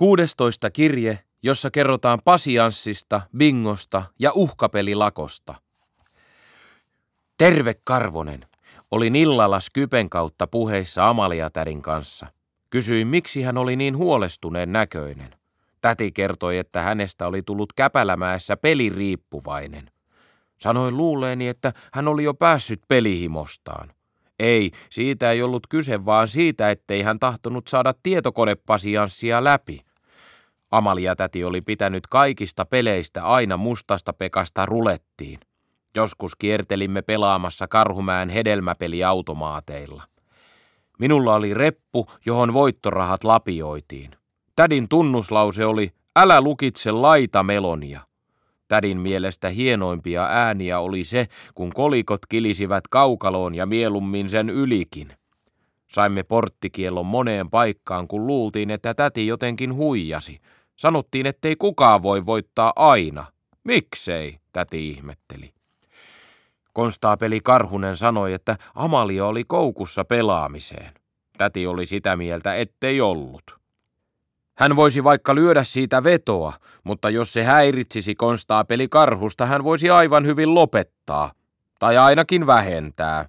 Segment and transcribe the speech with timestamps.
[0.00, 5.54] 16 kirje, jossa kerrotaan pasianssista, bingosta ja uhkapelilakosta.
[7.38, 8.46] Terve Karvonen.
[8.90, 12.26] Olin illalla Skypen kautta puheissa Amaliatärin kanssa.
[12.70, 15.34] Kysyin, miksi hän oli niin huolestuneen näköinen.
[15.80, 19.90] Täti kertoi, että hänestä oli tullut Käpälämäessä peliriippuvainen.
[20.60, 23.92] Sanoin luuleeni, että hän oli jo päässyt pelihimostaan.
[24.38, 29.89] Ei, siitä ei ollut kyse, vaan siitä, ettei hän tahtonut saada tietokonepasianssia läpi.
[30.70, 35.38] Amalia täti oli pitänyt kaikista peleistä aina mustasta pekasta rulettiin.
[35.94, 40.02] Joskus kiertelimme pelaamassa Karhumäen hedelmäpeliautomaateilla.
[40.98, 44.10] Minulla oli reppu, johon voittorahat lapioitiin.
[44.56, 48.00] Tädin tunnuslause oli, älä lukitse laita melonia.
[48.68, 55.12] Tädin mielestä hienoimpia ääniä oli se, kun kolikot kilisivät kaukaloon ja mielummin sen ylikin.
[55.92, 60.40] Saimme porttikiellon moneen paikkaan, kun luultiin, että täti jotenkin huijasi.
[60.80, 63.26] Sanottiin, ettei kukaan voi voittaa aina.
[63.64, 65.54] Miksei, täti ihmetteli.
[66.72, 70.94] Konstaapeli Karhunen sanoi, että Amalia oli koukussa pelaamiseen.
[71.38, 73.42] Täti oli sitä mieltä, ettei ollut.
[74.54, 76.52] Hän voisi vaikka lyödä siitä vetoa,
[76.84, 81.32] mutta jos se häiritsisi konstaapeli karhusta, hän voisi aivan hyvin lopettaa,
[81.78, 83.28] tai ainakin vähentää,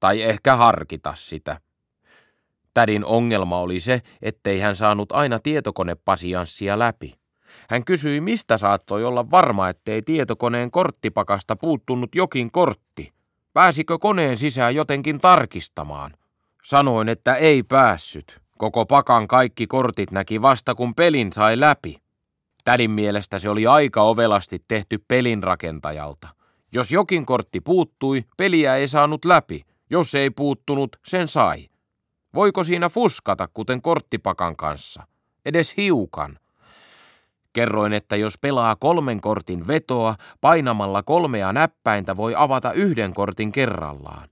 [0.00, 1.60] tai ehkä harkita sitä.
[2.74, 7.12] Tädin ongelma oli se, ettei hän saanut aina tietokonepasianssia läpi.
[7.70, 13.12] Hän kysyi, mistä saattoi olla varma, ettei tietokoneen korttipakasta puuttunut jokin kortti.
[13.52, 16.12] Pääsikö koneen sisään jotenkin tarkistamaan?
[16.64, 18.40] Sanoin, että ei päässyt.
[18.58, 21.96] Koko pakan kaikki kortit näki vasta kun pelin sai läpi.
[22.64, 26.28] Tädin mielestä se oli aika ovelasti tehty pelin rakentajalta.
[26.72, 29.62] Jos jokin kortti puuttui, peliä ei saanut läpi.
[29.90, 31.68] Jos ei puuttunut, sen sai.
[32.34, 35.06] Voiko siinä fuskata, kuten korttipakan kanssa?
[35.44, 36.38] Edes hiukan.
[37.52, 44.28] Kerroin, että jos pelaa kolmen kortin vetoa, painamalla kolmea näppäintä voi avata yhden kortin kerrallaan.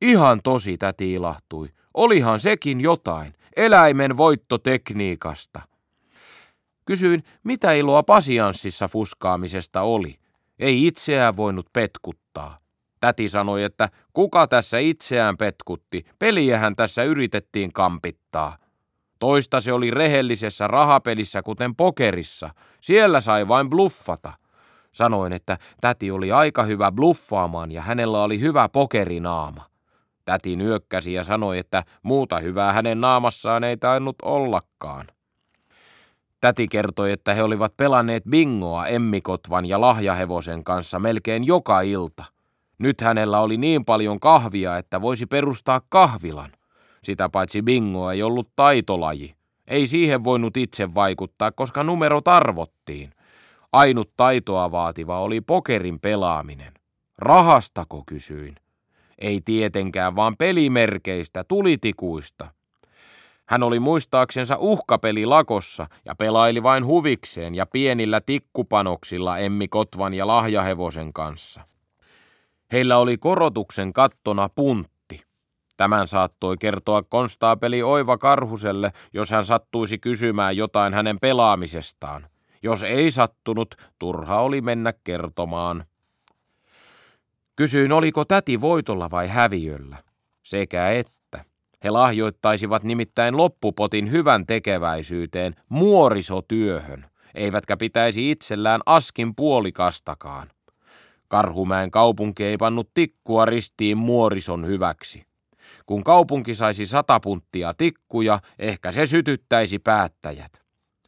[0.00, 1.68] Ihan tosi, täti ilahtui.
[1.94, 5.60] Olihan sekin jotain eläimen voittotekniikasta.
[6.84, 10.18] Kysyin, mitä iloa pasianssissa fuskaamisesta oli.
[10.58, 12.59] Ei itseään voinut petkuttaa.
[13.00, 18.56] Täti sanoi, että kuka tässä itseään petkutti, peliähän tässä yritettiin kampittaa.
[19.18, 22.50] Toista se oli rehellisessä rahapelissä, kuten pokerissa.
[22.80, 24.32] Siellä sai vain bluffata.
[24.92, 29.66] Sanoin, että täti oli aika hyvä bluffaamaan ja hänellä oli hyvä pokerinaama.
[30.24, 35.06] Täti nyökkäsi ja sanoi, että muuta hyvää hänen naamassaan ei tainnut ollakaan.
[36.40, 42.24] Täti kertoi, että he olivat pelanneet bingoa emmikotvan ja lahjahevosen kanssa melkein joka ilta.
[42.80, 46.52] Nyt hänellä oli niin paljon kahvia, että voisi perustaa kahvilan.
[47.04, 49.34] Sitä paitsi bingo ei ollut taitolaji.
[49.66, 53.10] Ei siihen voinut itse vaikuttaa, koska numerot arvottiin.
[53.72, 56.72] Ainut taitoa vaativa oli pokerin pelaaminen.
[57.18, 58.56] Rahastako kysyin.
[59.18, 62.48] Ei tietenkään, vaan pelimerkeistä, tulitikuista.
[63.46, 70.26] Hän oli muistaaksensa uhkapeli lakossa ja pelaili vain huvikseen ja pienillä tikkupanoksilla Emmi Kotvan ja
[70.26, 71.69] lahjahevosen kanssa.
[72.72, 75.20] Heillä oli korotuksen kattona puntti.
[75.76, 82.26] Tämän saattoi kertoa konstaapeli Oiva Karhuselle, jos hän sattuisi kysymään jotain hänen pelaamisestaan.
[82.62, 85.84] Jos ei sattunut, turha oli mennä kertomaan.
[87.56, 89.96] Kysyin, oliko täti voitolla vai häviöllä.
[90.42, 91.44] Sekä että.
[91.84, 100.48] He lahjoittaisivat nimittäin loppupotin hyvän tekeväisyyteen muorisotyöhön, eivätkä pitäisi itsellään askin puolikastakaan.
[101.30, 105.24] Karhumäen kaupunki ei pannut tikkua ristiin muorison hyväksi.
[105.86, 110.62] Kun kaupunki saisi sata punttia tikkuja, ehkä se sytyttäisi päättäjät.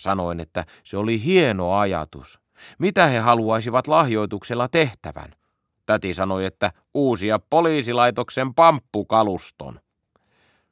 [0.00, 2.40] Sanoin, että se oli hieno ajatus.
[2.78, 5.34] Mitä he haluaisivat lahjoituksella tehtävän?
[5.86, 9.80] Täti sanoi, että uusia poliisilaitoksen pamppukaluston.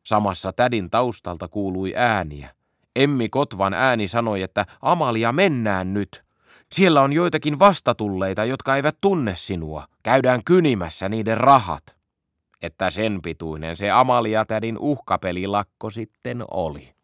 [0.04, 2.50] Samassa tädin taustalta kuului ääniä.
[2.96, 6.25] Emmi Kotvan ääni sanoi, että Amalia mennään nyt.
[6.72, 9.86] Siellä on joitakin vastatulleita, jotka eivät tunne sinua.
[10.02, 11.96] Käydään kynimässä niiden rahat.
[12.62, 16.94] Että sen pituinen se Amalia tädin uhkapelilakko sitten oli.